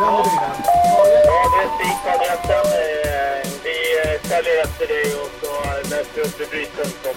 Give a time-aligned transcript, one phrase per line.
[0.00, 1.78] Ja, det är
[3.64, 5.52] Vi följer efter dig och så
[5.90, 7.16] läser upp.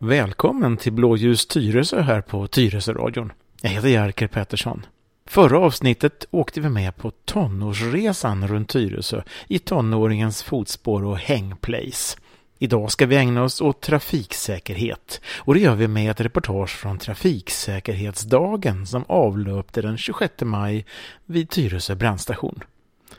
[0.00, 3.32] Välkommen till Blåljus Tyresö här på Tyresöradion.
[3.62, 4.86] Jag heter Jerker Pettersson.
[5.26, 12.18] Förra avsnittet åkte vi med på tonårsresan runt Tyresö i tonåringens fotspår och hängplace.
[12.58, 16.98] Idag ska vi ägna oss åt trafiksäkerhet och det gör vi med ett reportage från
[16.98, 20.86] Trafiksäkerhetsdagen som avlöpte den 26 maj
[21.24, 22.60] vid Tyresö brandstation.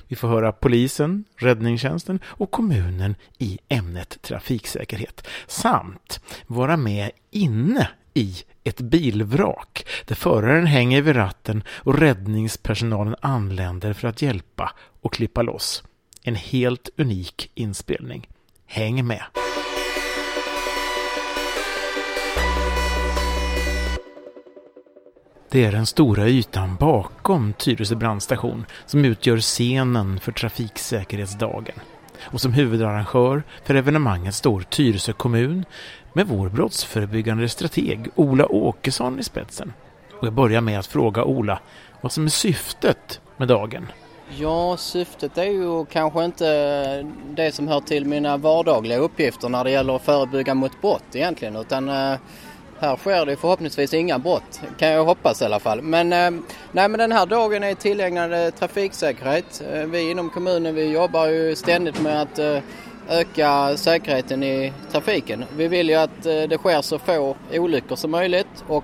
[0.08, 8.36] Vi får höra polisen, räddningstjänsten och kommunen i ämnet trafiksäkerhet samt vara med inne i
[8.64, 14.72] ett bilvrak där föraren hänger vid ratten och räddningspersonalen anländer för att hjälpa
[15.02, 15.84] och klippa loss.
[16.24, 18.28] En helt unik inspelning.
[18.76, 19.24] Häng med!
[25.50, 31.76] Det är den stora ytan bakom Tyresö brandstation som utgör scenen för Trafiksäkerhetsdagen.
[32.22, 35.66] Och som huvudarrangör för evenemanget står Tyresö kommun
[36.14, 39.74] med vår brottsförebyggande strateg Ola Åkesson i spetsen.
[40.20, 41.60] Och jag börjar med att fråga Ola
[42.02, 43.88] vad som är syftet med dagen.
[44.30, 49.72] Ja, syftet är ju kanske inte det som hör till mina vardagliga uppgifter när det
[49.72, 52.16] gäller att förebygga mot brott egentligen utan eh,
[52.80, 55.82] här sker det förhoppningsvis inga brott, kan jag hoppas i alla fall.
[55.82, 59.64] Men, eh, nej, men den här dagen är tillägnad trafiksäkerhet.
[59.74, 62.40] Eh, vi inom kommunen vi jobbar ju ständigt med att
[63.10, 65.46] öka säkerheten i trafiken.
[65.58, 68.84] Vi vill ju att det sker så få olyckor som möjligt och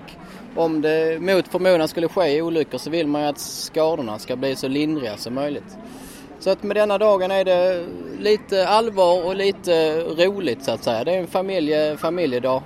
[0.56, 4.56] om det mot förmodan skulle ske olyckor så vill man ju att skadorna ska bli
[4.56, 5.76] så lindriga som möjligt.
[6.38, 7.86] Så att med denna dagen är det
[8.18, 11.04] lite allvar och lite roligt så att säga.
[11.04, 12.62] Det är en familje, familjedag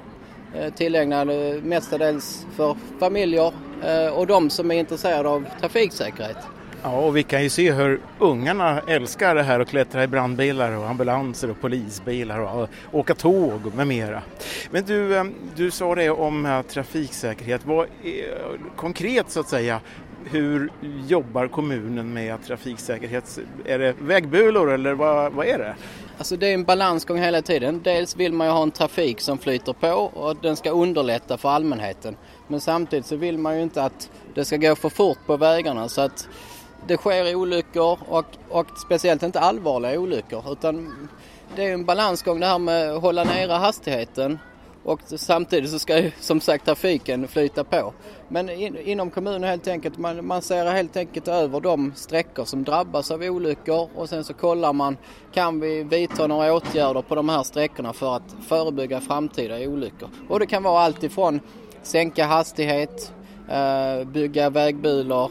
[0.55, 3.53] eh, tillägnad eh, mestadels för familjer
[3.85, 6.37] eh, och de som är intresserade av trafiksäkerhet.
[6.87, 10.73] Ja, och vi kan ju se hur ungarna älskar det här att klättra i brandbilar
[10.73, 14.23] och ambulanser och polisbilar och åka tåg med mera.
[14.71, 17.61] Men du, ehm, du sa det om eh, trafiksäkerhet.
[17.65, 19.81] Vad är, konkret så att säga,
[20.25, 20.71] hur
[21.09, 23.39] jobbar kommunen med trafiksäkerhet?
[23.65, 25.75] Är det vägbulor eller vad, vad är det?
[26.19, 27.81] Alltså det är en balansgång hela tiden.
[27.85, 31.49] Dels vill man ju ha en trafik som flyter på och den ska underlätta för
[31.49, 32.17] allmänheten.
[32.49, 35.89] Men samtidigt så vill man ju inte att det ska gå för fort på vägarna
[35.89, 36.29] så att
[36.89, 41.09] det sker olyckor och, och speciellt inte allvarliga olyckor utan
[41.57, 44.39] det är en balansgång det här med att hålla nere hastigheten
[44.87, 47.93] och samtidigt så ska ju som sagt trafiken flyta på.
[48.29, 52.65] Men in, inom kommunen helt enkelt, man, man ser helt enkelt över de sträckor som
[52.65, 54.97] drabbas av olyckor och sen så kollar man,
[55.33, 60.09] kan vi vidta några åtgärder på de här sträckorna för att förebygga framtida olyckor?
[60.29, 61.41] Och det kan vara allt ifrån
[61.83, 63.13] sänka hastighet,
[63.49, 65.31] eh, bygga vägbulor,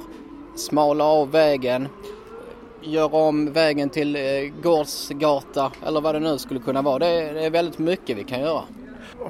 [0.55, 1.87] smala av vägen,
[2.81, 4.21] göra om vägen till eh,
[4.63, 6.99] gårdsgata eller vad det nu skulle kunna vara.
[6.99, 8.61] Det är, det är väldigt mycket vi kan göra.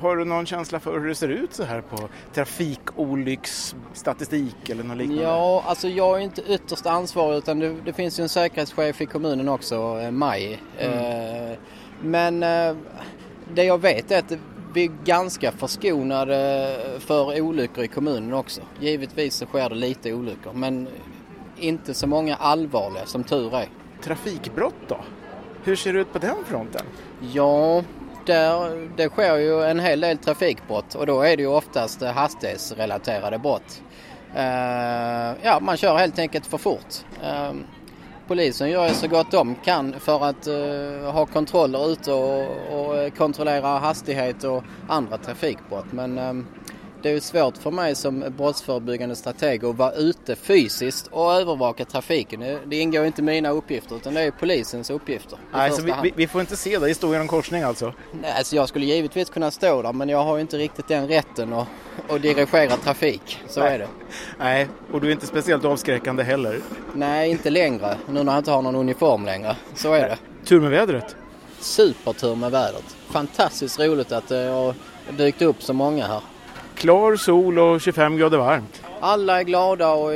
[0.01, 1.97] Har du någon känsla för hur det ser ut så här på
[2.33, 5.23] trafikolycksstatistik eller något liknande?
[5.23, 9.05] Ja, alltså jag är inte ytterst ansvarig utan det, det finns ju en säkerhetschef i
[9.05, 10.61] kommunen också, eh, Maj.
[10.79, 11.51] Mm.
[11.51, 11.57] Eh,
[12.01, 12.39] men
[13.53, 14.31] det jag vet är att
[14.75, 18.61] vi är ganska förskonade för olyckor i kommunen också.
[18.79, 20.87] Givetvis så sker det lite olyckor men
[21.57, 23.69] inte så många allvarliga som tur är.
[24.03, 24.97] Trafikbrott då?
[25.63, 26.81] Hur ser det ut på den fronten?
[27.33, 27.83] Ja,
[28.25, 33.39] där, det sker ju en hel del trafikbrott och då är det ju oftast hastighetsrelaterade
[33.39, 33.81] brott.
[34.35, 34.41] Uh,
[35.41, 37.05] ja, man kör helt enkelt för fort.
[37.23, 37.53] Uh,
[38.27, 42.47] polisen gör ju så gott de kan för att uh, ha kontroller ute och,
[42.79, 45.91] och, kontrollera hastighet och andra trafikbrott.
[45.91, 46.47] Men um,
[47.05, 52.59] det är svårt för mig som brottsförebyggande strateg att vara ute fysiskt och övervaka trafiken.
[52.65, 55.39] Det ingår inte mina uppgifter utan det är polisens uppgifter.
[55.53, 57.93] Nej, så vi, vi, får inte se dig stå i någon korsning alltså?
[58.21, 61.53] Nej, alltså jag skulle givetvis kunna stå där men jag har inte riktigt den rätten
[61.53, 61.67] att,
[62.09, 63.39] att dirigera trafik.
[63.47, 63.73] Så Nej.
[63.73, 63.87] är det.
[64.39, 66.59] Nej, och du är inte speciellt avskräckande heller?
[66.93, 67.95] Nej, inte längre.
[68.09, 69.55] Nu när jag inte har någon uniform längre.
[69.75, 70.17] Så är det.
[70.45, 71.15] Tur med vädret?
[71.59, 72.95] Supertur med vädret.
[73.09, 74.73] Fantastiskt roligt att det har
[75.17, 76.21] dykt upp så många här.
[76.75, 78.81] Klar sol och 25 grader varmt.
[78.99, 80.11] Alla är glada och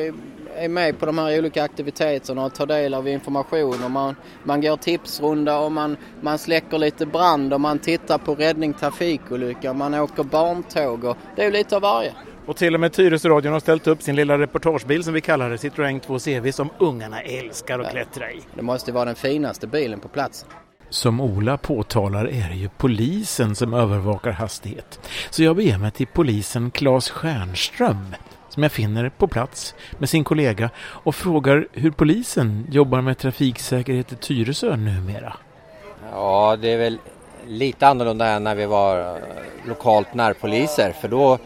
[0.59, 4.61] är med på de här olika aktiviteterna och tar del av information och man, man
[4.61, 9.93] går tipsrunda och man, man släcker lite brand och man tittar på räddning trafikolycka, man
[9.93, 12.13] åker barntåg och det är lite av varje.
[12.45, 15.55] Och till och med Tyresöradion har ställt upp sin lilla reportagebil som vi kallar det,
[15.55, 18.41] Citroën 2CV som ungarna älskar att klättra i.
[18.55, 20.45] Det måste vara den finaste bilen på plats.
[20.89, 24.99] Som Ola påtalar är det ju polisen som övervakar hastighet.
[25.29, 28.15] Så jag beger mig till polisen Claes Stjernström
[28.59, 34.11] som jag finner på plats med sin kollega och frågar hur polisen jobbar med trafiksäkerhet
[34.11, 35.33] i Tyresö numera.
[36.11, 36.97] Ja, det är väl
[37.47, 39.23] lite annorlunda än när vi var eh,
[39.67, 41.37] lokalt närpoliser för då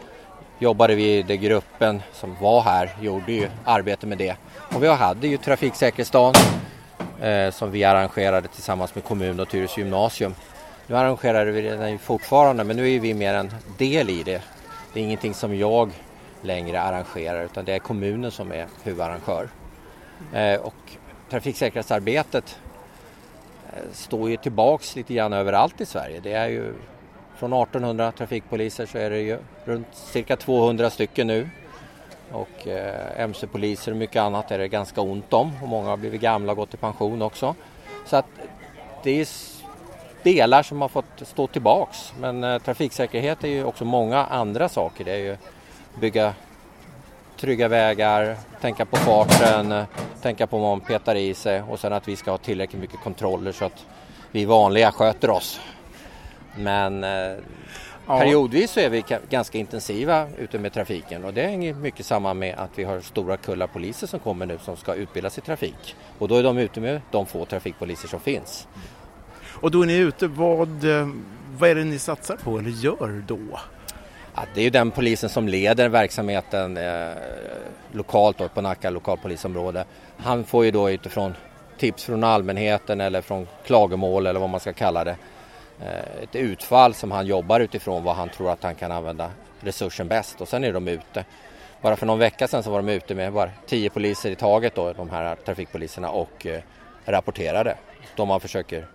[0.58, 4.36] jobbade vi, den gruppen som var här gjorde ju arbete med det.
[4.74, 6.34] Och vi hade ju trafiksäkerhetsdagen
[7.20, 10.34] eh, som vi arrangerade tillsammans med kommun och Tyresö gymnasium.
[10.86, 14.42] Nu arrangerar vi den fortfarande men nu är vi mer en del i det.
[14.92, 15.90] Det är ingenting som jag
[16.44, 19.48] längre arrangerar utan det är kommunen som är huvudarrangör.
[20.32, 20.74] Eh, och
[21.30, 22.58] trafiksäkerhetsarbetet
[23.72, 26.20] eh, står ju tillbaks lite grann överallt i Sverige.
[26.20, 26.74] Det är ju
[27.36, 31.48] från 1800 trafikpoliser så är det ju runt cirka 200 stycken nu.
[32.32, 36.20] Och eh, mc-poliser och mycket annat är det ganska ont om och många har blivit
[36.20, 37.54] gamla och gått i pension också.
[38.06, 38.26] Så att
[39.02, 39.28] det är
[40.22, 42.12] delar som har fått stå tillbaks.
[42.20, 45.04] Men eh, trafiksäkerhet är ju också många andra saker.
[45.04, 45.36] Det är ju
[46.00, 46.34] bygga
[47.36, 49.84] trygga vägar, tänka på farten,
[50.22, 53.00] tänka på vad man petar i sig och sen att vi ska ha tillräckligt mycket
[53.00, 53.86] kontroller så att
[54.30, 55.60] vi vanliga sköter oss.
[56.56, 57.10] Men eh,
[58.06, 58.18] ja.
[58.18, 62.58] periodvis så är vi ganska intensiva ute med trafiken och det hänger mycket samman med
[62.58, 65.96] att vi har stora kullar poliser som kommer nu som ska utbildas i trafik.
[66.18, 68.68] Och då är de ute med de få trafikpoliser som finns.
[69.60, 71.08] Och då är ni ute, vad, eh,
[71.58, 73.58] vad är det ni satsar på eller gör då?
[74.54, 77.10] Det är ju den polisen som leder verksamheten eh,
[77.92, 79.84] lokalt då, på Nacka lokalpolisområde.
[80.16, 81.34] Han får ju då utifrån
[81.78, 85.16] tips från allmänheten eller från klagomål eller vad man ska kalla det.
[85.80, 90.08] Eh, ett utfall som han jobbar utifrån vad han tror att han kan använda resursen
[90.08, 91.24] bäst och sen är de ute.
[91.82, 94.74] Bara för någon vecka sedan så var de ute med bara tio poliser i taget
[94.74, 96.60] då, de här trafikpoliserna och eh,
[97.04, 97.76] rapporterade.
[98.16, 98.86] Då man försöker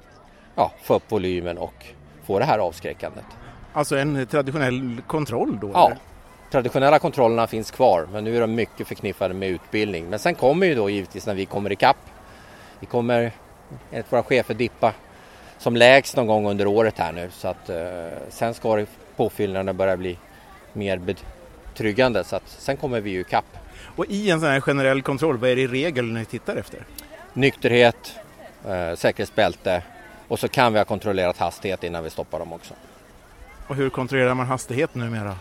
[0.55, 1.85] ja, få upp volymen och
[2.23, 3.25] få det här avskräckandet.
[3.73, 5.71] Alltså en traditionell kontroll då?
[5.73, 5.97] Ja, eller?
[6.51, 10.09] traditionella kontrollerna finns kvar men nu är de mycket förknippade med utbildning.
[10.09, 11.97] Men sen kommer ju då givetvis när vi kommer ikapp.
[12.79, 13.31] Vi kommer,
[13.91, 14.93] enligt våra chefer, dippa
[15.57, 17.77] som lägst någon gång under året här nu så att eh,
[18.29, 18.85] sen ska det
[19.15, 20.17] påfyllnaden börja bli
[20.73, 23.45] mer betryggande så att sen kommer vi ju ikapp.
[23.95, 26.85] Och i en sån här generell kontroll, vad är det i regel ni tittar efter?
[27.33, 28.15] Nykterhet,
[28.67, 29.83] eh, säkerhetsbälte
[30.27, 32.73] och så kan vi ha kontrollerat hastighet innan vi stoppar dem också.
[33.69, 35.35] Och hur kontrollerar man hastighet numera?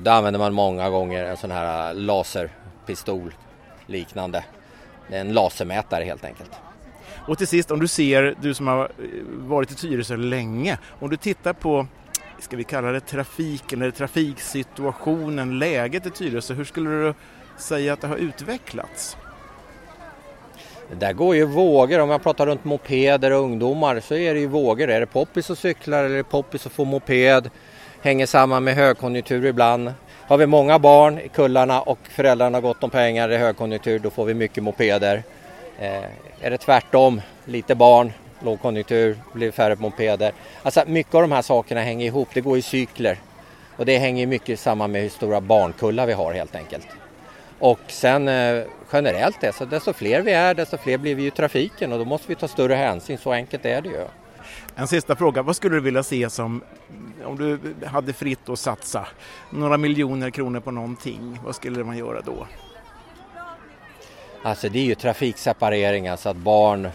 [0.00, 3.34] Det använder man många gånger en sån här eh, laserpistol
[3.86, 4.44] liknande.
[5.08, 6.50] Det är en lasermätare helt enkelt.
[7.26, 8.88] Och till sist, om du ser, du som har eh,
[9.24, 11.86] varit i Tyresö länge, om du tittar på
[12.38, 17.14] ska vi kalla det trafiken eller trafiksituationen, läget i Tyresö, hur skulle du
[17.56, 19.16] säga att det har utvecklats?
[20.90, 24.40] Det där går ju vågor, om jag pratar runt mopeder och ungdomar så är det
[24.40, 24.90] ju vågor.
[24.90, 27.50] Är det poppis och cyklar eller är det poppis och få moped?
[28.02, 29.92] Hänger samman med högkonjunktur ibland.
[30.26, 34.10] Har vi många barn i kullarna och föräldrarna har gott om pengar i högkonjunktur då
[34.10, 35.22] får vi mycket mopeder.
[35.78, 36.04] Eh,
[36.40, 40.32] är det tvärtom, lite barn, lågkonjunktur, blir färre mopeder.
[40.62, 43.18] Alltså mycket av de här sakerna hänger ihop, det går i cykler.
[43.76, 46.86] Och det hänger mycket samman med hur stora barnkullar vi har helt enkelt.
[47.58, 48.62] Och sen eh,
[48.94, 52.04] generellt det, så desto fler vi är desto fler blir vi i trafiken och då
[52.04, 54.06] måste vi ta större hänsyn, så enkelt är det ju.
[54.76, 56.62] En sista fråga, vad skulle du vilja se som,
[57.24, 59.06] om du hade fritt att satsa
[59.50, 62.46] några miljoner kronor på någonting, vad skulle man göra då?
[64.42, 66.88] Alltså det är ju trafikseparering, alltså att barn,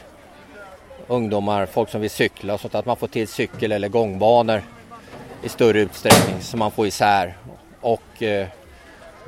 [1.07, 4.61] ungdomar, folk som vill cykla och sånt, att man får till cykel eller gångbanor
[5.43, 7.37] i större utsträckning så man får isär.
[7.81, 8.47] Och eh,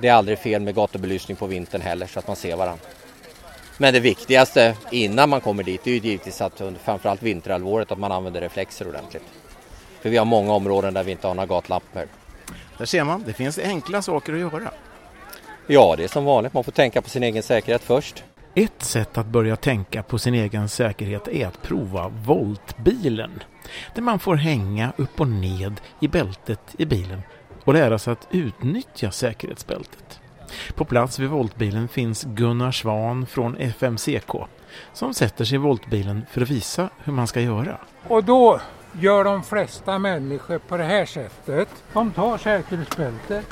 [0.02, 2.86] det är aldrig fel med gatubelysning på vintern heller så att man ser varandra.
[3.78, 8.00] Men det viktigaste innan man kommer dit är ju givetvis att under framförallt vinterhalvåret att
[8.00, 9.24] man använder reflexer ordentligt.
[10.02, 12.08] För vi har många områden där vi inte har några gatlampor.
[12.78, 14.72] Där ser man, det finns enkla saker att göra.
[15.68, 16.54] Ja, det är som vanligt.
[16.54, 18.24] Man får tänka på sin egen säkerhet först.
[18.56, 23.44] Ett sätt att börja tänka på sin egen säkerhet är att prova voltbilen.
[23.96, 27.22] Där man får hänga upp och ned i bältet i bilen
[27.64, 30.20] och lära sig att utnyttja säkerhetsbältet.
[30.76, 34.36] På plats vid voltbilen finns Gunnar Svan från FMCK
[34.94, 37.78] som sätter sig i voltbilen för att visa hur man ska göra.
[38.08, 38.62] Och då
[39.00, 41.70] gör de flesta människor på det här sättet.
[41.94, 43.46] De tar säkerhetsbältet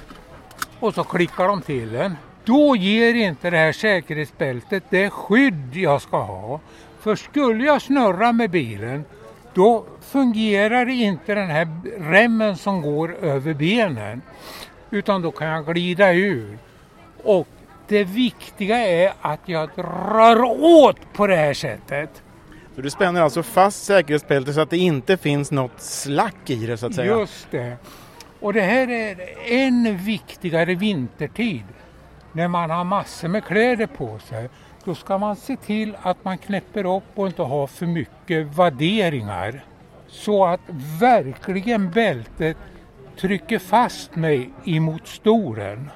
[0.79, 2.15] och så klickar de till en.
[2.45, 6.59] Då ger inte det här säkerhetsbältet det skydd jag ska ha.
[6.99, 9.05] För skulle jag snurra med bilen
[9.53, 11.67] då fungerar inte den här
[11.99, 14.21] remmen som går över benen.
[14.89, 16.57] Utan då kan jag glida ur.
[17.23, 17.47] Och
[17.87, 22.23] det viktiga är att jag drar åt på det här sättet.
[22.75, 26.77] För du spänner alltså fast säkerhetsbältet så att det inte finns något slack i det
[26.77, 27.19] så att säga.
[27.19, 27.77] Just det.
[28.39, 31.63] Och det här är än viktigare vintertid.
[32.31, 34.49] När man har massor med kläder på sig.
[34.89, 39.63] Då ska man se till att man knäpper upp och inte har för mycket vadderingar.
[40.07, 40.59] Så att
[40.99, 42.57] verkligen bältet
[43.19, 45.89] trycker fast mig emot stolen.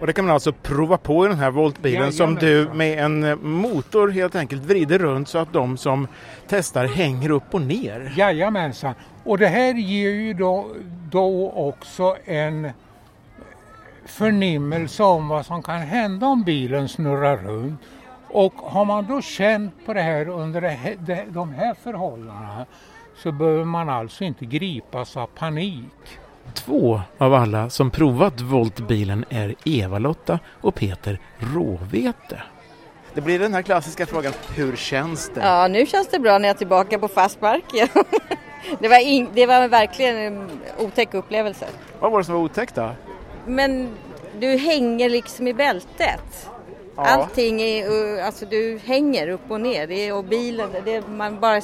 [0.00, 3.38] Och det kan man alltså prova på i den här voltbilen som du med en
[3.42, 6.08] motor helt enkelt vrider runt så att de som
[6.48, 8.12] testar hänger upp och ner.
[8.16, 8.94] Jajamensan.
[9.24, 10.66] Och det här ger ju då,
[11.10, 12.70] då också en
[14.06, 17.80] förnimmelse om vad som kan hända om bilen snurrar runt.
[18.32, 22.66] Och har man då känt på det här under det här, de här förhållandena
[23.16, 26.18] så behöver man alltså inte gripas av panik.
[26.54, 32.42] Två av alla som provat Voltbilen är Eva-Lotta och Peter Råvete.
[33.14, 35.40] Det blir den här klassiska frågan, hur känns det?
[35.40, 37.64] Ja, nu känns det bra när jag är tillbaka på fast mark.
[38.80, 41.66] det, var in, det var verkligen en otäck upplevelse.
[42.00, 42.90] Vad var det som var otäckt då?
[43.46, 43.88] Men
[44.40, 46.50] du hänger liksom i bältet.
[46.96, 47.02] Ja.
[47.02, 51.60] Allting är, alltså du hänger upp och ner det är, och bilen, det, man bara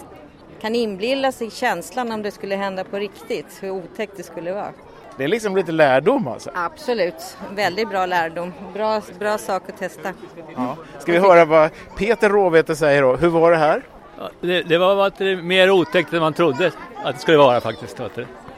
[0.60, 4.72] kan inbilla sig känslan om det skulle hända på riktigt, hur otäckt det skulle vara.
[5.16, 6.50] Det är liksom lite lärdom alltså?
[6.54, 8.52] Absolut, väldigt bra lärdom.
[8.74, 10.12] Bra, bra sak att testa.
[10.56, 10.76] Ja.
[10.98, 13.16] Ska vi höra vad Peter Råvete säger då?
[13.16, 13.82] Hur var det här?
[14.18, 16.72] Ja, det, det, var mer otäckt än man trodde
[17.04, 18.00] att det skulle vara faktiskt.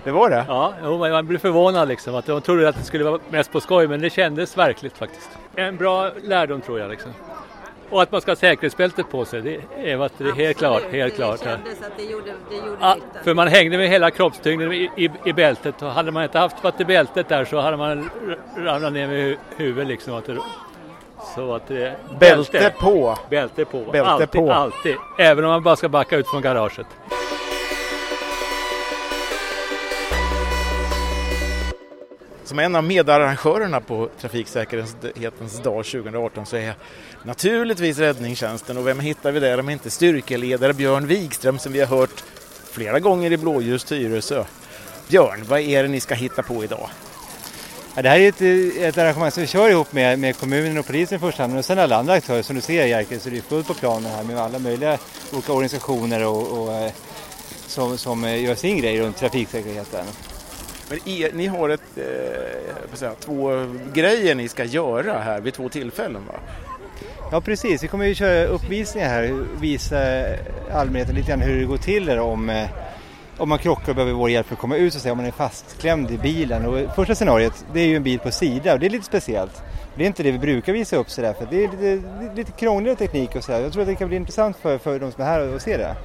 [0.04, 0.44] Det var det?
[0.48, 2.14] Ja, man blev förvånad liksom.
[2.14, 5.30] Att man trodde att det skulle vara mest på skoj men det kändes verkligt faktiskt.
[5.54, 7.12] En bra lärdom tror jag liksom.
[7.90, 10.82] Och att man ska ha säkerhetsbältet på sig, det är, det är helt klart.
[10.92, 14.10] Helt klart det kändes att det gjorde, det gjorde ja, För man hängde med hela
[14.10, 17.60] kroppstyngden i, i, i, bältet och hade man inte haft varit i bältet där så
[17.60, 18.10] hade man
[18.56, 20.14] ramlat ner med huvudet liksom.
[20.14, 20.38] Att det,
[21.36, 23.18] så att det, bälte, bälte på!
[23.30, 24.52] Bälte på, bälte alltid, på.
[24.52, 24.96] alltid.
[25.18, 26.86] Även om man bara ska backa ut från garaget.
[32.50, 36.74] Som en av medarrangörerna på Trafiksäkerhetens dag 2018 så är jag
[37.22, 41.86] naturligtvis räddningstjänsten och vem hittar vi där om inte styrkeledare Björn Wikström som vi har
[41.86, 42.24] hört
[42.70, 44.44] flera gånger i Blåljus Tyresö.
[45.08, 46.88] Björn, vad är det ni ska hitta på idag?
[47.94, 50.86] Ja, det här är ett, ett arrangemang som vi kör ihop med, med kommunen och
[50.86, 52.42] polisen i första hand, och sen alla andra aktörer.
[52.42, 54.98] Som du ser Jerker så det är fullt på planen här med alla möjliga
[55.32, 56.92] olika organisationer och, och eh,
[57.66, 60.06] som, som eh, gör sin grej runt trafiksäkerheten.
[60.90, 65.68] Men er, ni har ett, eh, säga, två grejer ni ska göra här vid två
[65.68, 66.34] tillfällen va?
[67.32, 70.24] Ja precis, vi kommer ju köra uppvisningar här och visa
[70.72, 72.68] allmänheten lite grann hur det går till om, eh,
[73.36, 75.26] om man krockar och behöver vår hjälp för att komma ut och se om man
[75.26, 76.66] är fastklämd i bilen.
[76.66, 79.62] Och första scenariot det är ju en bil på sida och det är lite speciellt.
[79.96, 82.02] Det är inte det vi brukar visa upp sådär för det är lite,
[82.36, 83.60] lite krångligare teknik och sådär.
[83.60, 85.76] Jag tror att det kan bli intressant för, för de som är här att se
[85.76, 85.96] det.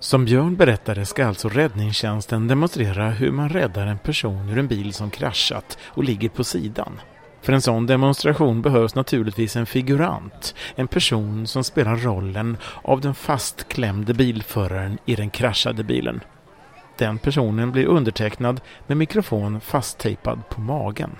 [0.00, 4.92] Som Björn berättade ska alltså räddningstjänsten demonstrera hur man räddar en person ur en bil
[4.92, 7.00] som kraschat och ligger på sidan.
[7.42, 13.14] För en sån demonstration behövs naturligtvis en figurant, en person som spelar rollen av den
[13.14, 16.20] fastklämde bilföraren i den kraschade bilen.
[16.98, 21.10] Den personen blir undertecknad med mikrofon fasttejpad på magen.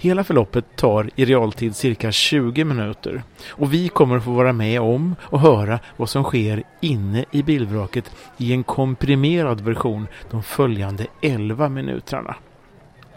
[0.00, 4.80] Hela förloppet tar i realtid cirka 20 minuter och vi kommer att få vara med
[4.80, 11.06] om och höra vad som sker inne i bilvraket i en komprimerad version de följande
[11.22, 12.36] 11 minuterna.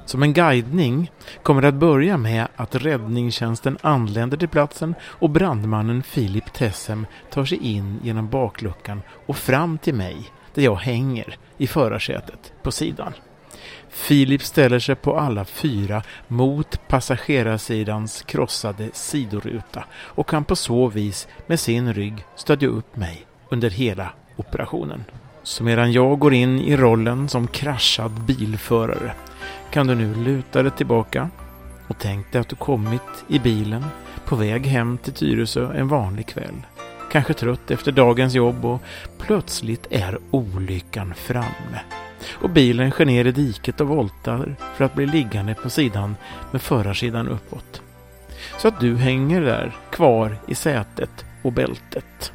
[0.05, 1.11] Som en guidning
[1.43, 7.45] kommer det att börja med att räddningstjänsten anländer till platsen och brandmannen Filip Tessem tar
[7.45, 13.13] sig in genom bakluckan och fram till mig där jag hänger i förarsätet på sidan.
[13.91, 21.27] Filip ställer sig på alla fyra mot passagerarsidans krossade sidoruta och kan på så vis
[21.48, 25.03] med sin rygg stödja upp mig under hela operationen.
[25.43, 29.13] Så medan jag går in i rollen som kraschad bilförare
[29.71, 31.29] kan du nu luta dig tillbaka
[31.88, 33.86] och tänk dig att du kommit i bilen
[34.25, 36.65] på väg hem till Tyresö en vanlig kväll.
[37.12, 38.81] Kanske trött efter dagens jobb och
[39.17, 41.81] plötsligt är olyckan framme
[42.29, 46.15] och bilen sker ner i diket och voltar för att bli liggande på sidan
[46.51, 47.81] med förarsidan uppåt.
[48.57, 52.33] Så att du hänger där kvar i sätet och bältet.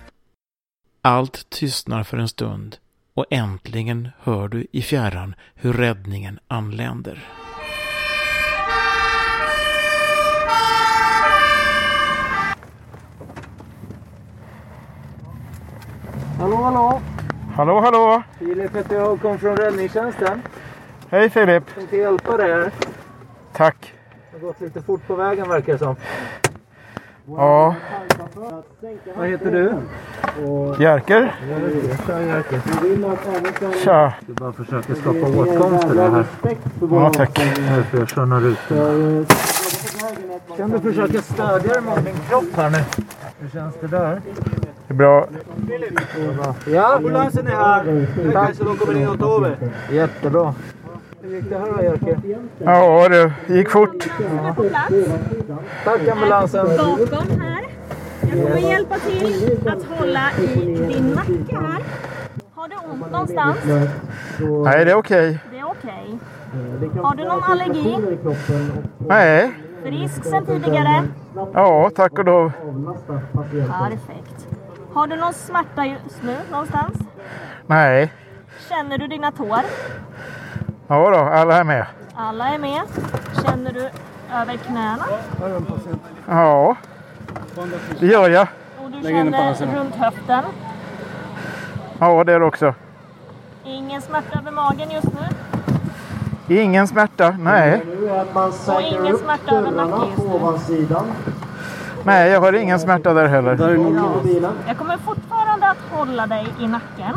[1.02, 2.76] Allt tystnar för en stund
[3.14, 7.24] och äntligen hör du i fjärran hur räddningen anländer.
[16.38, 17.00] Hallå, hallå!
[17.56, 18.22] Hallå, hallå!
[18.38, 20.42] Filip heter jag och kommer från räddningstjänsten.
[21.10, 21.64] Hej Filip!
[21.66, 22.70] Jag tänkte hjälpa dig här.
[23.52, 23.94] Tack!
[24.30, 25.96] Det har gått lite fort på vägen verkar det som.
[27.26, 27.74] Ja,
[29.16, 29.74] Vad heter du?
[30.82, 31.34] Jerker.
[32.06, 32.60] Tja Jerker.
[33.84, 34.14] Tja.
[34.26, 36.24] Du bara försöker skapa åtkomst till det här.
[36.90, 37.34] Ja, tack.
[37.56, 39.26] Därför jag kör några rutor.
[40.56, 42.78] Kan du försöka stödja dig mot min kropp här nu?
[43.40, 44.20] Hur känns det där?
[44.96, 46.54] Det är bra.
[46.66, 48.52] Ja, ambulansen är här.
[48.52, 49.56] Så de kommer in och tar över.
[49.92, 50.54] Jättebra.
[51.22, 52.18] Hur gick det här då Jerker?
[52.58, 54.08] Ja, det gick fort.
[55.84, 56.66] Tack ambulansen.
[56.76, 57.64] bakom här.
[58.20, 61.82] Jag kommer hjälpa till att hålla i din nacke här.
[62.54, 63.56] Har du ont någonstans?
[64.64, 65.38] Nej, det är okej.
[65.50, 66.18] Det är okej.
[67.02, 67.98] Har du någon allergi?
[68.98, 69.52] Nej.
[69.82, 71.02] Frisk sen tidigare?
[71.54, 72.52] Ja, tack och lov.
[73.68, 74.55] Perfekt.
[74.96, 76.96] Har du någon smärta just nu någonstans?
[77.66, 78.12] Nej.
[78.68, 79.60] Känner du dina tår?
[80.86, 81.86] Ja då, alla är med.
[82.14, 82.82] Alla är med.
[83.44, 83.90] Känner du
[84.32, 85.04] över knäna?
[86.28, 86.76] Ja,
[88.00, 88.48] det gör jag.
[88.84, 90.44] Och du känner runt höften?
[91.98, 92.74] Ja, det är det också.
[93.64, 95.08] Ingen smärta över magen just
[96.48, 96.56] nu?
[96.62, 97.36] Ingen smärta.
[97.40, 97.82] Nej.
[98.66, 101.32] Och ingen smärta över nacken just nu?
[102.06, 103.50] Nej, jag har ingen smärta där heller.
[104.66, 107.16] Jag kommer fortfarande att hålla dig i nacken.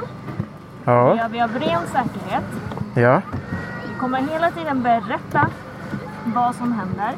[0.86, 2.44] Det Ja, gör vi av ren säkerhet.
[2.96, 3.22] ja.
[3.88, 5.48] Vi kommer hela tiden berätta
[6.26, 7.12] vad som händer.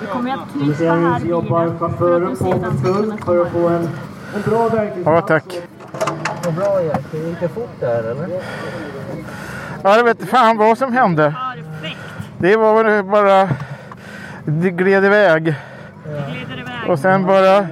[0.00, 5.04] Vi kommer att klippa här bilen för att du sedan ska kunna komma ut.
[5.04, 5.44] Ja, tack.
[6.44, 7.18] Vad bra Jerker.
[7.28, 8.28] Gick det fort där eller?
[9.82, 11.34] Ja, jag vet inte fan vad som hände.
[11.80, 12.00] Perfekt.
[12.38, 13.48] Det var väl bara...
[14.44, 15.48] Det gled iväg.
[15.48, 16.51] Iväg.
[16.88, 17.66] Och sen bara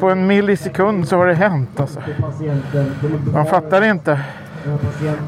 [0.00, 2.00] på en millisekund så har det hänt alltså.
[3.32, 4.20] Man fattar inte.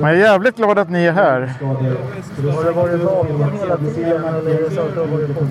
[0.00, 1.52] Men jag är jävligt glad att ni är här.
[1.56, 5.44] Har varit hela tiden eller så har varit på?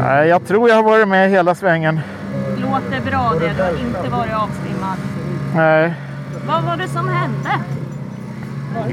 [0.00, 2.00] Nej, jag tror jag har varit med hela svängen.
[2.56, 3.52] Låter bra det.
[3.56, 4.96] Du har inte varit avsvimmad.
[5.54, 5.94] Nej.
[6.48, 7.50] Vad var det som hände?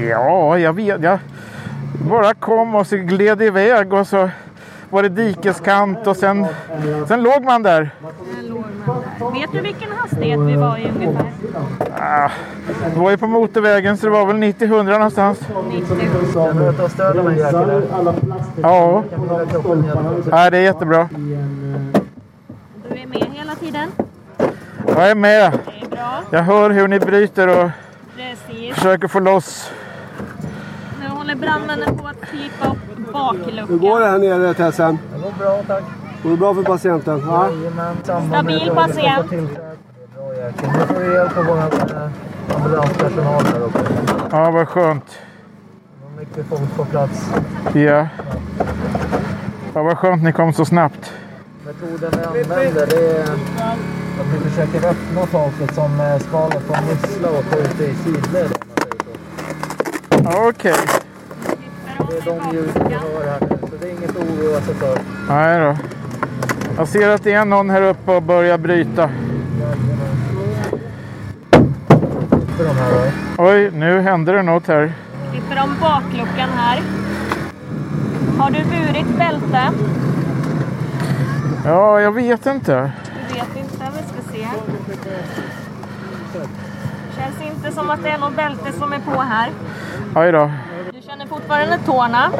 [0.08, 1.02] Ja, jag vet.
[1.02, 1.18] Jag
[2.10, 4.30] bara kom och så gled iväg och så
[4.90, 6.46] var det dikeskant och sen,
[7.08, 7.80] sen låg man där.
[7.80, 9.40] Där låg man där.
[9.40, 11.32] Vet du vilken hastighet vi var i ungefär?
[11.98, 12.30] Ah,
[12.94, 15.40] det var ju på motorvägen så det var väl 90-100 någonstans.
[15.68, 15.96] 90.
[16.32, 17.82] Kan du ta stöd av mig Jerker?
[18.62, 19.04] Ja,
[20.30, 21.08] ja det är jättebra.
[22.88, 23.88] Du är med hela tiden.
[24.86, 25.52] Jag är med.
[25.52, 26.22] Det är bra.
[26.30, 27.70] Jag hör hur ni bryter och
[28.16, 28.74] Precis.
[28.74, 29.70] försöker få loss.
[31.00, 32.83] Nu håller brandmännen på att klippa upp
[33.14, 34.98] Hur går det här nere Tessen?
[35.14, 35.82] Det går bra tack.
[36.22, 37.22] Går det bra för patienten?
[37.26, 37.48] Ja.
[38.28, 39.30] Stabil patient.
[39.30, 39.48] Det är
[40.14, 40.66] bra Jerker.
[40.66, 43.78] Nu får du hjälp av vår eh, ambulanspersonal här uppe.
[44.30, 45.18] Ja, vad skönt.
[46.02, 47.30] De mycket folk på plats.
[47.74, 48.08] Ja.
[49.74, 51.12] Ja, vad skönt ni kom så snabbt.
[51.66, 56.84] Metoden vi använder det är att vi försöker öppna taket som eh, skalet på en
[56.86, 58.58] mussla och få ut det i sidled
[60.18, 60.52] om man
[62.08, 64.74] Det är de ljud vi hör här nu, så det är inget att oroa sig
[64.74, 64.98] för.
[65.28, 65.76] Nej då.
[66.76, 69.10] Jag ser att det är någon här uppe och börjar bryta.
[72.56, 73.12] För de här.
[73.38, 74.92] Oj, nu händer det något här.
[75.32, 76.82] Klipper om bakluckan här.
[78.38, 79.70] Har du burit bälte?
[81.64, 82.92] Ja, jag vet inte.
[83.28, 83.90] Du vet inte.
[83.96, 84.48] Vi ska se.
[87.16, 89.50] Känns inte som att det är något bälte som är på här.
[90.14, 90.50] Aj då.
[91.14, 92.30] Du känner fortfarande tårna.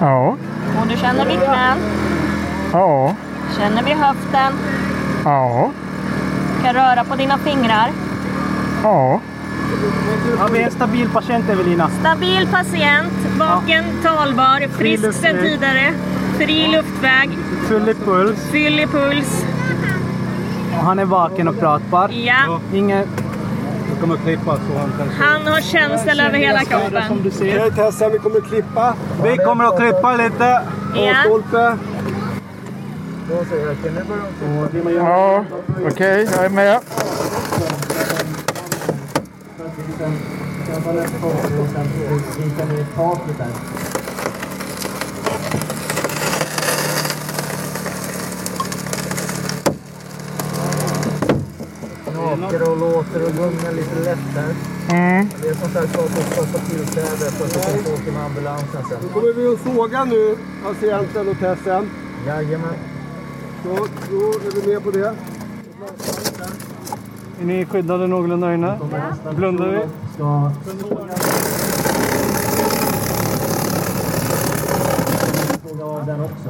[0.00, 0.36] Ja.
[0.80, 1.78] Och du känner vid knän.
[2.72, 3.14] Ja.
[3.58, 4.52] Känner vid höften.
[5.24, 5.70] Ja.
[6.64, 7.90] Kan röra på dina fingrar.
[8.82, 9.20] Ja.
[10.38, 11.88] Har vi en stabil patient Evelina?
[12.00, 13.12] Stabil patient.
[13.38, 15.92] Vaken, talbar, frisk sedan tidigare.
[16.38, 17.38] Fri luftväg.
[17.68, 18.50] Full i puls.
[18.50, 19.44] Fyllig puls.
[20.78, 22.08] Och han är vaken och pratbar.
[22.08, 22.60] Ja.
[22.72, 23.08] Ingen
[23.94, 25.08] Vi kommer att klippa så han kan...
[25.08, 27.22] Han har känsel över hela kroppen.
[27.24, 27.58] du ser.
[27.58, 28.94] Okej Tessen, vi kommer att klippa.
[29.22, 30.62] Vi kommer att klippa lite.
[30.94, 31.14] Ja.
[31.24, 31.78] Stolpe.
[34.96, 35.44] Ja.
[35.86, 36.80] Okej, jag är med.
[53.12, 54.54] Låter och gungar lite lätt här.
[54.90, 55.28] Mm.
[55.42, 58.82] Det är som sagt var att skaffa tillträde för att vi kan åka med ambulansen
[58.88, 58.98] sen.
[59.02, 61.90] Då kommer vi att såga nu patienten och Tessen.
[62.26, 62.74] Jajamän.
[63.62, 63.68] Så,
[64.10, 65.14] då är vi med på det.
[67.40, 68.78] Är ni skyddade någorlunda inne?
[69.36, 69.78] Blundar vi?
[70.14, 70.50] Ska...
[75.68, 76.48] Såga av den också.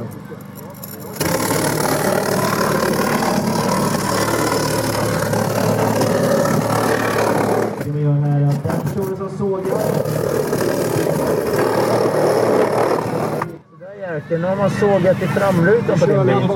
[14.15, 16.49] Jerker, nu har man sågat i framrutan på din bil.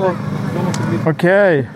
[1.06, 1.70] Okej.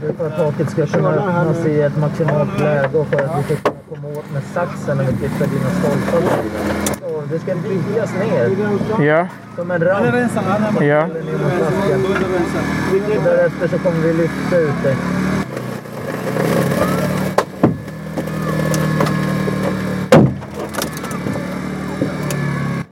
[0.00, 3.38] Det är för att taket ska kunna öppnas i ett maximalt läge och för att
[3.38, 6.22] vi ska kunna komma åt med saxen när vi klipper dina stolpar.
[7.00, 8.50] Så Det ska vikas ner
[9.06, 9.26] Ja.
[9.56, 10.82] som en ramp.
[10.82, 11.08] Ja.
[13.24, 14.96] Därefter så kommer vi lyfta ut det.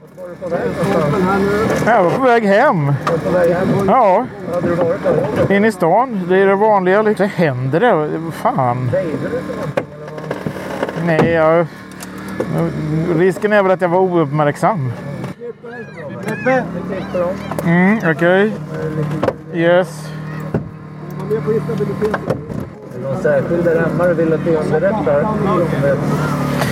[0.01, 1.70] Vart var du på väg någonstans?
[1.85, 2.93] Jag var på väg hem.
[3.25, 3.67] På väg hem?
[3.87, 5.03] Ja, Hade du varit
[5.47, 6.25] där in i stan.
[6.29, 7.01] Det är det vanliga.
[7.01, 7.27] liksom.
[7.37, 8.31] Det händer det.
[8.31, 8.91] Fan.
[11.05, 11.65] Nej, jag...
[13.15, 14.91] Risken är väl att jag var ouppmärksam.
[16.45, 17.29] Vi dem.
[17.65, 18.53] Mm, okej.
[19.53, 20.09] Yes.
[21.29, 21.37] Är
[22.93, 25.25] det någon särskild remmare du vill att vi underrättar?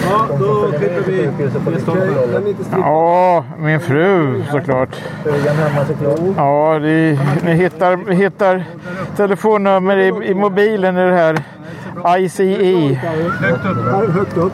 [0.04, 1.30] Ja, då klipper vi?
[2.72, 4.96] Ja, min fru såklart.
[6.38, 8.66] Ja, det, ni hittar, hittar
[9.16, 11.44] telefonnummer i, i mobilen i det här
[12.18, 12.94] ICE.
[14.14, 14.54] Högt upp.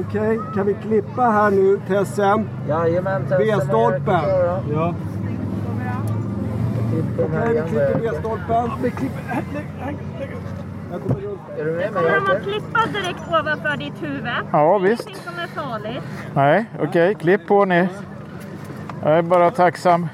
[0.00, 2.68] Okej, kan vi klippa här nu till SM?
[2.68, 4.02] Jajamän, V-stolpen.
[4.04, 4.60] klara.
[4.72, 4.94] Ja.
[7.18, 8.00] Okej, vi klipper där.
[8.00, 8.70] V-stolpen.
[11.58, 14.28] Är du med mig Kommer de att klippa direkt ovanför ditt huvud?
[14.52, 15.08] Ja, visst.
[15.08, 16.02] Ingenting som är farligt.
[16.34, 17.14] Nej, okej.
[17.14, 17.88] Klipp på ni.
[19.02, 20.08] Jag är bara tacksam.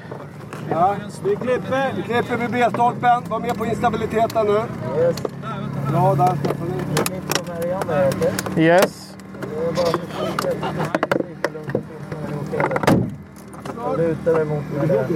[0.69, 1.93] Ja, vi klipper.
[1.95, 3.23] Vi klipper vid B-stolpen.
[3.29, 4.61] Var med på instabiliteten nu.
[5.01, 5.23] Yes.
[5.93, 6.37] Ja, där
[7.61, 8.59] där Jerker.
[8.61, 9.15] Yes.
[13.97, 14.93] Det är dig mot där.
[14.93, 15.07] Är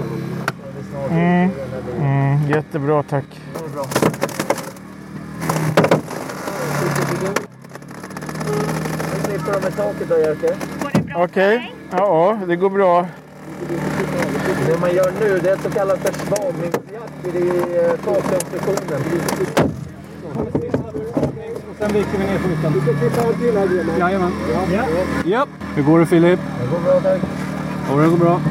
[1.10, 1.52] Mm.
[2.00, 3.26] Mm, jättebra, tack.
[9.52, 9.62] Det är bra.
[9.62, 10.56] Nu klipper de i taket då Jerker.
[10.82, 11.76] Går det bra Okej.
[11.92, 13.08] Ja, det går bra.
[14.68, 19.02] Det man gör nu det är ett så kallat försvagningsjack i eh, takkonstruktionen.
[21.80, 22.74] Sen viker vi ner skjortan.
[22.74, 24.00] Vi ska klippa en till här.
[24.00, 24.32] Jajamän.
[24.54, 24.84] Ja.
[25.26, 25.46] Ja.
[25.76, 26.40] Hur går det Filip?
[26.62, 27.22] Det går bra tack.
[27.90, 28.42] Ja, det går bra.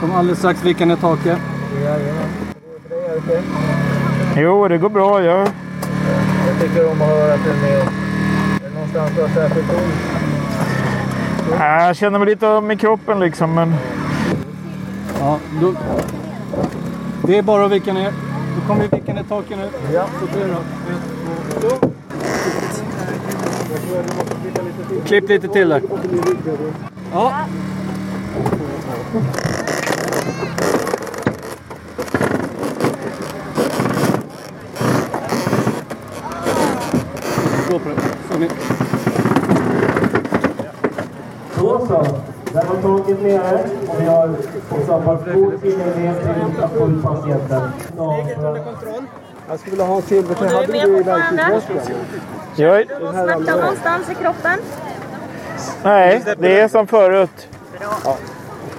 [0.00, 1.38] Kommer alldeles strax vika ner taket.
[1.84, 2.28] Jajamän.
[2.54, 4.42] Hur går det för dig Jerker?
[4.42, 5.22] Jo, det går bra.
[5.22, 5.48] Jag,
[6.46, 7.80] Jag tycker om att höra att du är med.
[7.80, 10.23] Är det någonstans du har särskilt ont?
[11.50, 13.74] Jag känner mig lite öm i kroppen liksom, men...
[15.20, 15.74] Ja, då...
[17.26, 18.12] Det är bara att vika ner.
[18.54, 19.68] Då kommer vi vika ner taket nu.
[19.92, 20.06] Ja.
[20.20, 20.52] Så tre då.
[20.92, 21.68] Ett, två,
[22.70, 22.84] så.
[25.06, 25.82] Klipp lite till där.
[27.12, 27.32] Ja.
[37.70, 37.94] Gå på det.
[38.30, 38.48] Så ni.
[41.58, 42.06] Då så.
[43.04, 44.36] Taket nere och vi har
[44.84, 46.20] skapat god tillgänglighet
[46.54, 47.70] till att få ut patienten.
[49.48, 50.30] Jag skulle vilja ha en silver.
[50.30, 51.60] Och du är med fortfarande?
[52.56, 54.58] Jag, Någon smärta någonstans i kroppen?
[55.82, 57.48] nej, det är som förut.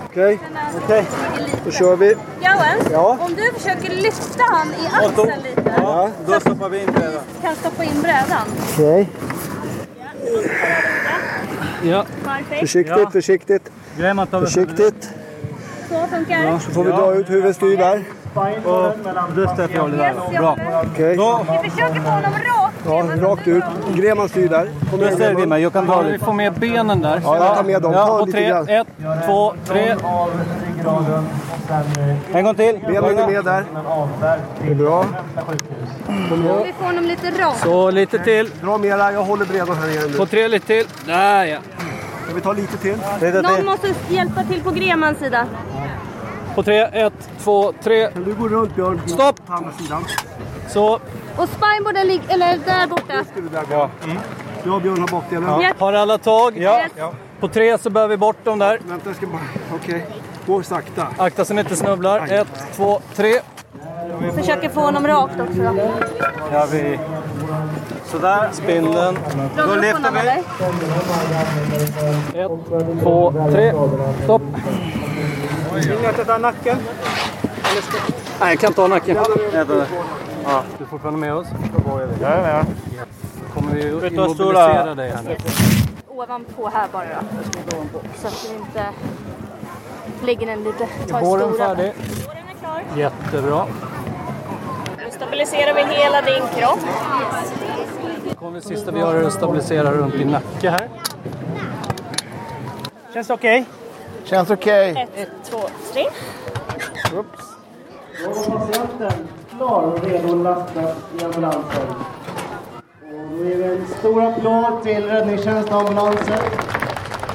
[0.06, 0.40] Okej,
[0.84, 1.06] okej.
[1.66, 2.16] Då kör vi.
[2.42, 3.18] Jawens, Ja.
[3.22, 7.22] om du försöker lyfta han i axeln lite Ja, då stoppar vi in brädan.
[7.42, 8.48] kan stoppa in brädan.
[8.74, 9.10] Okej.
[11.84, 12.60] Ja, Perfekt.
[13.12, 14.30] försiktigt, försiktigt.
[14.30, 15.10] Försiktigt.
[15.90, 16.60] Så funkar.
[16.60, 17.98] Så får vi dra ut huvudstyr där.
[17.98, 18.06] Yes,
[19.72, 20.86] jag håller.
[20.92, 21.18] Okej.
[21.64, 22.76] Vi försöker få honom rakt.
[22.86, 23.64] Ja, rakt ut.
[23.96, 24.70] Grenman styr där.
[24.92, 25.62] Kom igen Grenman.
[25.62, 27.22] Jag kan ta Vi får med benen där.
[27.24, 27.94] Ja, jag tar med dem.
[27.94, 28.50] Ja, Ta på lite tre.
[28.50, 28.70] grann.
[28.70, 28.88] Ett,
[29.26, 29.96] två, tre.
[32.34, 32.80] En gång till.
[32.88, 33.66] Benen är med där.
[34.62, 35.06] Det är bra.
[36.66, 37.60] Vi får honom lite rakt.
[37.60, 38.50] Så lite till.
[38.62, 39.12] Dra mera.
[39.12, 40.86] Jag håller brädan här igen På tre lite till.
[41.06, 41.58] Där ja.
[42.26, 42.98] Ska vi ta lite till?
[43.44, 45.48] Någon måste hjälpa till på Gremans sida.
[46.56, 46.80] På tre.
[46.82, 48.08] Ett, två, tre.
[48.12, 49.02] Kan du gå runt Björn?
[49.06, 49.46] Stopp.
[49.48, 50.06] På andra sidan.
[50.70, 51.00] Så.
[51.38, 53.26] Och spineboarden ligger, eller där borta.
[53.36, 53.90] Du där Björn?
[54.64, 55.62] Jag och Björn har bakdelen.
[55.62, 55.72] Ja.
[55.80, 56.58] Har alla tag?
[56.58, 56.92] Yes.
[57.40, 58.80] På tre så bör vi bort dem där.
[58.88, 59.42] Vänta, jag ska bara...
[59.76, 60.06] Okej.
[60.48, 61.08] Gå sakta.
[61.18, 62.28] Akta så ni inte snubblar.
[62.32, 63.40] Ett, två, tre.
[64.36, 65.92] Försöker få honom rakt också då.
[66.52, 67.00] Ja, vi...
[68.16, 68.50] Sådär.
[68.52, 69.18] Spindeln.
[69.18, 70.38] Upp honom eller?
[72.34, 73.74] Ett, två, tre.
[74.24, 74.42] Stopp.
[75.74, 76.78] Vill ni att jag tar nacken?
[78.40, 79.18] Nej, jag kan ta nacken.
[79.54, 81.48] Ja, du är fortfarande med oss?
[82.22, 82.64] Ja, ja.
[83.54, 85.36] Kommer vi du immobilisera dig här nu?
[86.08, 87.04] Ovanpå här bara
[87.70, 87.78] då.
[88.22, 88.86] Så att du inte
[90.24, 90.88] lägger den lite.
[91.10, 91.68] Ta i Våren stora.
[91.68, 91.94] färdig.
[92.26, 92.84] Våren är klar.
[92.96, 93.66] Jättebra.
[94.98, 96.80] Nu stabiliserar vi hela din kropp.
[98.56, 100.90] Det sista vi gör är att stabilisera runt din nacke här.
[103.14, 103.62] Känns det okej?
[103.62, 104.30] Okay?
[104.30, 104.92] Känns okej.
[104.92, 105.04] Okay.
[105.16, 105.58] Ett, två,
[105.94, 106.04] tre.
[107.18, 107.44] Oops.
[108.24, 111.88] Då var patienten klar och redo att lastas i ambulansen.
[113.02, 116.40] Och då ger vi en stor applåd till räddningstjänst och ambulansen.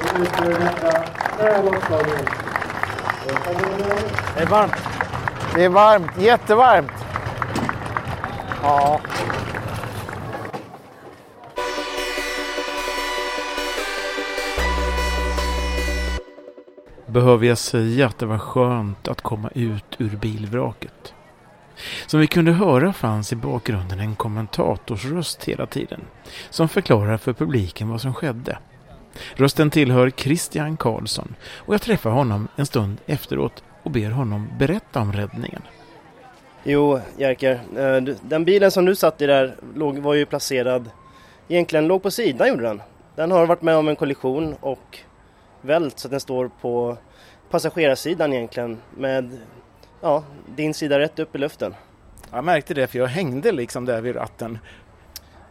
[0.01, 1.03] som utför detta
[1.39, 2.25] nära lossdragningen.
[4.35, 4.73] Det är varmt.
[5.55, 6.91] Det är varmt, jättevarmt.
[8.63, 8.99] Ja.
[17.11, 21.13] Behöver jag säga att det var skönt att komma ut ur bilvraket.
[22.07, 26.01] Som vi kunde höra fanns i bakgrunden en kommentatorsröst hela tiden
[26.49, 28.57] som förklarar för publiken vad som skedde.
[29.35, 34.99] Rösten tillhör Christian Karlsson och jag träffar honom en stund efteråt och ber honom berätta
[34.99, 35.61] om räddningen.
[36.63, 40.89] Jo, Jerker, eh, den bilen som du satt i där låg, var ju placerad,
[41.47, 42.81] egentligen låg på sidan gjorde den.
[43.15, 44.99] Den har varit med om en kollision och
[45.61, 46.97] vält så att den står på
[47.49, 49.37] passagerarsidan egentligen med
[50.01, 50.23] ja,
[50.55, 51.75] din sida rätt upp i luften.
[52.31, 54.59] Jag märkte det för jag hängde liksom där vid ratten.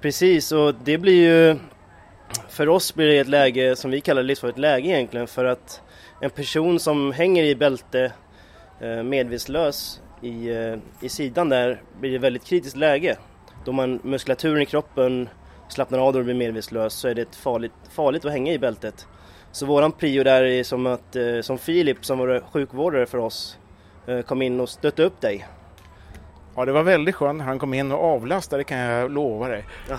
[0.01, 1.59] Precis och det blir ju
[2.49, 5.83] för oss blir det ett läge som vi kallar livsfarligt läge egentligen för att
[6.21, 8.13] en person som hänger i bälte
[8.81, 13.17] eh, medvetslös i, eh, i sidan där blir det väldigt kritiskt läge.
[13.65, 15.29] Då man muskulaturen i kroppen
[15.69, 19.07] slappnar av och blir medvetslös så är det farligt, farligt att hänga i bältet.
[19.53, 23.59] Så våran prio där är som att, eh, som Filip som var sjukvårdare för oss
[24.27, 25.47] kom in och stötte upp dig.
[26.57, 27.43] Ja, det var väldigt skönt.
[27.43, 29.65] Han kom in och avlastade kan jag lova dig.
[29.89, 29.97] Ja,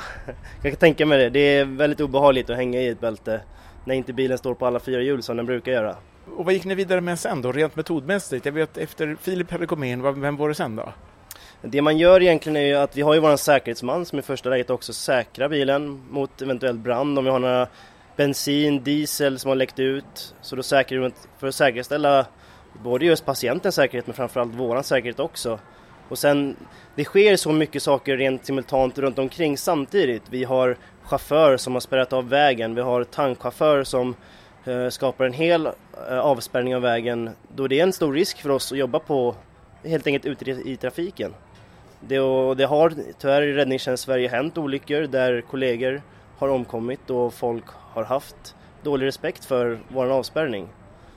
[0.63, 1.29] jag kan tänka mig det.
[1.29, 3.41] Det är väldigt obehagligt att hänga i ett bälte
[3.85, 5.95] när inte bilen står på alla fyra hjul som den brukar göra.
[6.37, 8.45] Och vad gick ni vidare med sen då, rent metodmässigt?
[8.45, 10.93] Jag vet efter Filip hade kommit in, vem var det sen då?
[11.61, 14.49] Det man gör egentligen är ju att vi har ju våran säkerhetsman som i första
[14.49, 17.17] läget också säkrar bilen mot eventuell brand.
[17.17, 17.67] Om vi har några
[18.21, 20.35] bensin, diesel som har läckt ut.
[20.41, 22.25] Så då säker, för att säkerställa
[22.83, 25.59] både just patientens säkerhet men framförallt våran säkerhet också.
[26.09, 26.55] Och sen,
[26.95, 30.23] det sker så mycket saker rent simultant runt omkring samtidigt.
[30.29, 34.15] Vi har chaufför som har spärrat av vägen, vi har tankchaufför som
[34.65, 35.65] eh, skapar en hel
[36.09, 39.35] eh, avspärrning av vägen då det är en stor risk för oss att jobba på
[39.83, 41.33] helt enkelt ute i, i trafiken.
[41.99, 46.01] Det, och det har tyvärr i Räddningstjänst Sverige hänt olyckor där kollegor
[46.41, 50.67] har omkommit och folk har haft dålig respekt för vår avspärrning.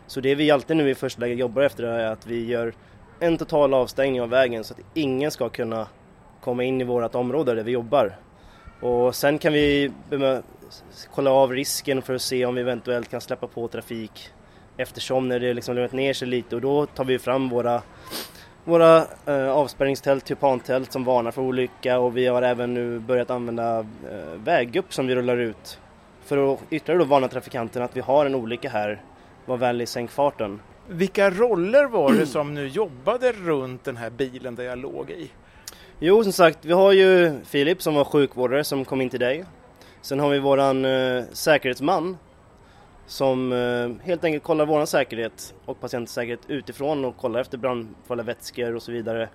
[0.06, 2.74] Så det vi alltid nu i första läget jobbar efter är att vi gör
[3.20, 5.88] en total avstängning av vägen så att ingen ska kunna
[6.40, 8.16] komma in i vårt område där vi jobbar.
[8.80, 9.92] Och sen kan vi
[11.14, 14.30] kolla av risken för att se om vi eventuellt kan släppa på trafik
[14.76, 17.82] eftersom när det liksom lugnat ner sig lite och då tar vi fram våra
[18.64, 23.78] våra eh, avspärrningstält, typantält som varnar för olycka och vi har även nu börjat använda
[23.78, 25.78] eh, väggupp som vi rullar ut
[26.24, 29.02] för att ytterligare då varna trafikanterna att vi har en olycka här,
[29.46, 30.60] var vänlig sänk farten.
[30.88, 35.30] Vilka roller var det som nu jobbade runt den här bilen där jag låg i?
[35.98, 39.44] Jo, som sagt, vi har ju Filip som var sjukvårdare som kom in till dig.
[40.00, 42.16] Sen har vi våran eh, säkerhetsman
[43.06, 48.24] som eh, helt enkelt kollar vår säkerhet och patientens säkerhet utifrån och kollar efter brandfarliga
[48.24, 49.28] vätskor och så vidare.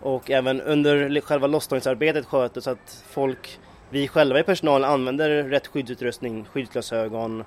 [0.00, 3.58] Och även under själva lossningsarbetet sköter så att folk,
[3.90, 7.44] vi själva i personalen använder rätt skyddsutrustning, skyddsglasögon,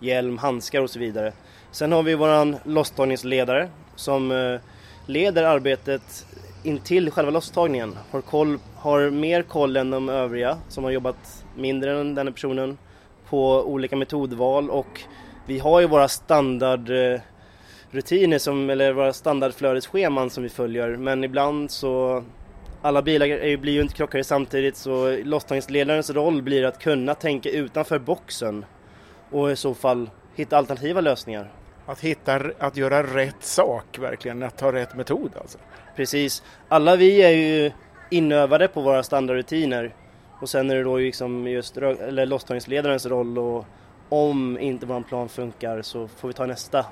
[0.00, 1.32] hjälm, handskar och så vidare.
[1.70, 4.60] Sen har vi våran losstagningsledare som eh,
[5.06, 6.26] leder arbetet
[6.62, 7.96] intill själva losstagningen.
[8.10, 12.78] Har, koll, har mer koll än de övriga som har jobbat mindre än den personen
[13.32, 15.00] på olika metodval och
[15.46, 22.24] vi har ju våra standardrutiner som, eller våra standardflödesscheman som vi följer men ibland så
[22.82, 27.98] alla bilar blir ju inte krockade samtidigt så losstagningsledarens roll blir att kunna tänka utanför
[27.98, 28.64] boxen
[29.30, 31.52] och i så fall hitta alternativa lösningar.
[31.86, 35.58] Att hitta, att göra rätt sak verkligen, att ha rätt metod alltså?
[35.96, 36.42] Precis.
[36.68, 37.72] Alla vi är ju
[38.10, 39.92] inövade på våra standardrutiner
[40.42, 43.64] och sen är det då liksom just eller losstagningsledarens roll och
[44.08, 46.86] om inte vår plan funkar så får vi ta nästa.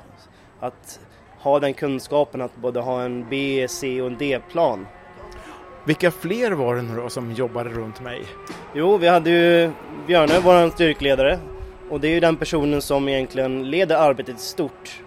[0.61, 1.01] Att
[1.39, 4.87] ha den kunskapen att både ha en B, C och en D-plan.
[5.85, 8.23] Vilka fler var det nu då som jobbade runt mig?
[8.75, 9.71] Jo, vi hade ju
[10.07, 11.39] Björne, vår styrkledare,
[11.91, 15.03] och det är ju den personen som egentligen leder arbetet i stort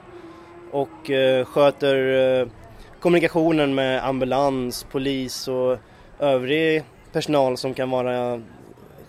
[0.71, 1.95] och eh, sköter
[2.41, 2.47] eh,
[2.99, 5.77] kommunikationen med ambulans, polis och
[6.19, 8.41] övrig personal som kan, vara,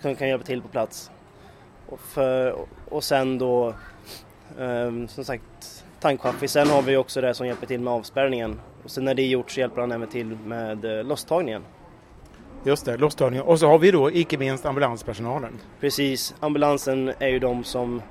[0.01, 1.11] som kan hjälpa till på plats.
[1.89, 2.55] Och, för,
[2.89, 3.67] och sen då
[4.59, 6.47] eh, som sagt tankchaufför.
[6.47, 9.27] Sen har vi också det som hjälper till med avspärrningen och sen när det är
[9.27, 11.61] gjort så hjälper han även till med eh, losstagningen.
[12.63, 13.45] Just det, losstagningen.
[13.45, 15.59] Och så har vi då icke minst ambulanspersonalen.
[15.79, 18.01] Precis, ambulansen är ju de som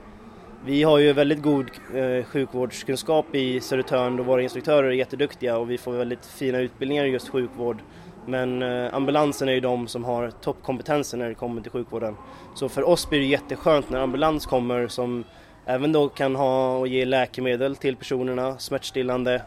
[0.66, 5.70] Vi har ju väldigt god eh, sjukvårdskunskap i Södertörn och våra instruktörer är jätteduktiga och
[5.70, 7.78] vi får väldigt fina utbildningar i just sjukvård.
[8.26, 12.16] Men eh, ambulansen är ju de som har toppkompetensen när det kommer till sjukvården.
[12.54, 15.24] Så för oss blir det jätteskönt när ambulans kommer som
[15.66, 19.42] även då kan ha och ge läkemedel till personerna, smärtstillande.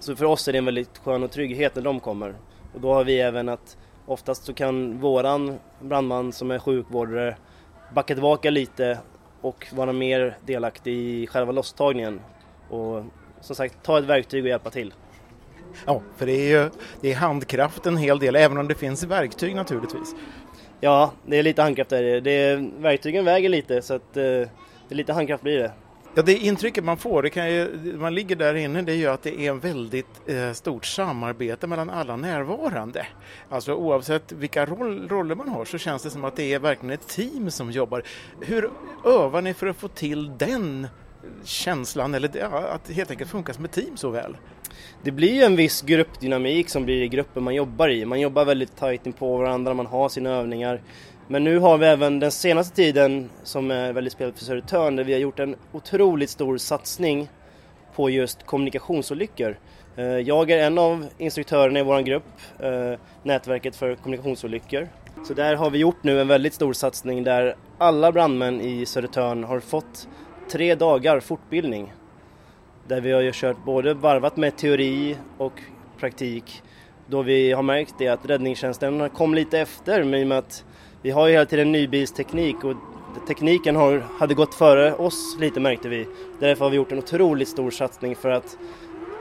[0.00, 2.34] Så för oss är det en väldigt skön och trygghet när de kommer.
[2.74, 7.36] Och då har vi även att oftast så kan våran brandman som är sjukvårdare
[7.94, 8.98] backa tillbaka lite
[9.40, 12.20] och vara mer delaktig i själva losstagningen.
[12.68, 13.04] Och
[13.40, 14.94] som sagt, ta ett verktyg och hjälpa till.
[15.86, 19.04] Ja, för det är ju det är handkraft en hel del, även om det finns
[19.04, 20.14] verktyg naturligtvis.
[20.80, 22.20] Ja, det är lite handkraft där.
[22.20, 24.48] Det är, verktygen väger lite så att eh, det
[24.90, 25.72] är lite handkraft blir det.
[26.14, 29.22] Ja, det intrycket man får, det ju, man ligger där inne, det är ju att
[29.22, 33.06] det är en väldigt eh, stort samarbete mellan alla närvarande.
[33.48, 36.94] Alltså oavsett vilka roll, roller man har så känns det som att det är verkligen
[36.94, 38.02] ett team som jobbar.
[38.40, 38.70] Hur
[39.04, 40.88] övar ni för att få till den
[41.44, 44.36] känslan, eller ja, att helt enkelt funka som ett team så väl?
[45.02, 48.04] Det blir ju en viss gruppdynamik som blir i gruppen man jobbar i.
[48.04, 50.80] Man jobbar väldigt tajt in på varandra, man har sina övningar.
[51.28, 55.04] Men nu har vi även den senaste tiden, som är väldigt spelad för Södertörn, där
[55.04, 57.28] vi har gjort en otroligt stor satsning
[57.94, 59.58] på just kommunikationsolyckor.
[59.96, 62.24] Eh, jag är en av instruktörerna i vår grupp,
[62.58, 64.88] eh, Nätverket för kommunikationsolyckor.
[65.24, 69.44] Så där har vi gjort nu en väldigt stor satsning där alla brandmän i Södertörn
[69.44, 70.08] har fått
[70.52, 71.92] tre dagar fortbildning.
[72.88, 75.52] Där vi har kört både varvat med teori och
[75.98, 76.62] praktik.
[77.06, 80.64] Då vi har märkt det att räddningstjänsten kom lite efter med i och med att
[81.02, 82.76] vi har ju hela tiden nybilsteknik och
[83.28, 86.06] tekniken har, hade gått före oss lite märkte vi.
[86.40, 88.56] Därför har vi gjort en otroligt stor satsning för att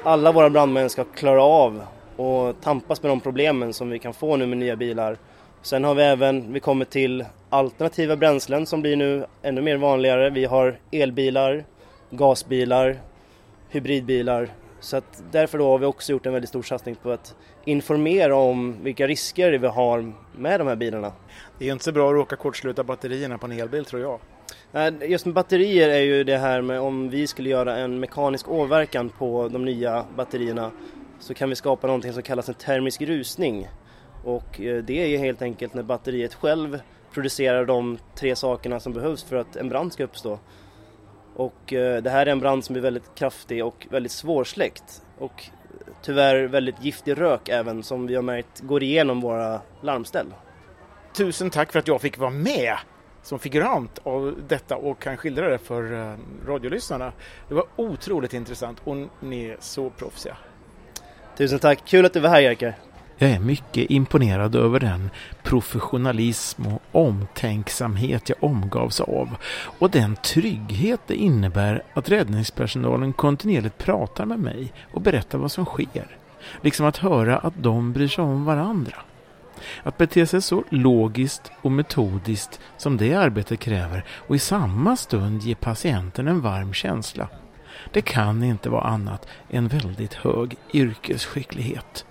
[0.03, 1.81] alla våra brandmän ska klara av
[2.15, 5.17] och tampas med de problemen som vi kan få nu med nya bilar.
[5.63, 10.29] Sen har vi även, vi kommer till alternativa bränslen som blir nu ännu mer vanligare.
[10.29, 11.65] Vi har elbilar,
[12.09, 12.97] gasbilar,
[13.69, 14.49] hybridbilar.
[14.79, 18.35] Så att därför då har vi också gjort en väldigt stor satsning på att informera
[18.35, 21.11] om vilka risker vi har med de här bilarna.
[21.59, 24.19] Det är inte så bra att råka kortsluta batterierna på en elbil tror jag.
[25.09, 29.09] Just med batterier är ju det här med om vi skulle göra en mekanisk åverkan
[29.09, 30.71] på de nya batterierna
[31.19, 33.67] så kan vi skapa någonting som kallas en termisk rusning.
[34.23, 36.81] Och eh, det är ju helt enkelt när batteriet själv
[37.13, 40.39] producerar de tre sakerna som behövs för att en brand ska uppstå.
[41.35, 45.01] Och eh, det här är en brand som är väldigt kraftig och väldigt svårsläckt.
[45.17, 45.49] Och
[46.01, 50.33] tyvärr väldigt giftig rök även som vi har märkt går igenom våra larmställ.
[51.13, 52.77] Tusen tack för att jag fick vara med
[53.23, 57.13] som figurant av detta och kan skildra det för eh, radiolyssnarna.
[57.47, 60.37] Det var otroligt intressant och ni är så proffsiga.
[61.37, 62.75] Tusen tack, kul att du var här Jerker.
[63.21, 65.09] Jag är mycket imponerad över den
[65.43, 69.35] professionalism och omtänksamhet jag omgavs av
[69.79, 75.65] och den trygghet det innebär att räddningspersonalen kontinuerligt pratar med mig och berättar vad som
[75.65, 76.17] sker.
[76.61, 78.95] Liksom att höra att de bryr sig om varandra.
[79.83, 85.41] Att bete sig så logiskt och metodiskt som det arbetet kräver och i samma stund
[85.41, 87.27] ge patienten en varm känsla.
[87.91, 92.05] Det kan inte vara annat än väldigt hög yrkesskicklighet.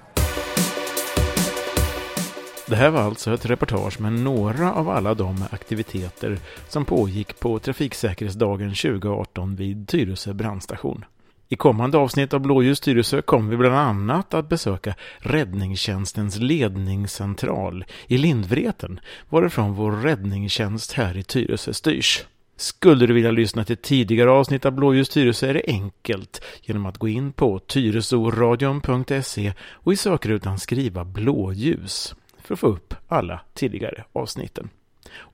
[2.70, 7.59] Det här var alltså ett reportage med några av alla de aktiviteter som pågick på
[7.59, 11.04] Trafiksäkerhetsdagen 2018 vid Tyresö brandstation.
[11.48, 18.18] I kommande avsnitt av Blåljus Tyresö kommer vi bland annat att besöka räddningstjänstens ledningscentral i
[18.18, 22.24] Lindvreten, varifrån vår räddningstjänst här i Tyresö styrs.
[22.56, 26.98] Skulle du vilja lyssna till tidigare avsnitt av Blåljus Tyresö är det enkelt genom att
[26.98, 32.14] gå in på tyresoradion.se och i sökrutan skriva blåljus
[32.50, 34.68] för att få upp alla tidigare avsnitten.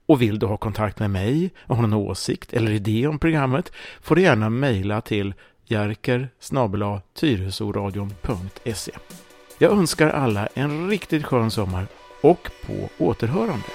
[0.05, 3.71] Och vill du ha kontakt med mig och ha någon åsikt eller idé om programmet
[4.01, 5.33] får du gärna mejla till
[5.65, 6.29] jerker
[9.57, 11.87] Jag önskar alla en riktigt skön sommar
[12.21, 13.65] och på återhörande.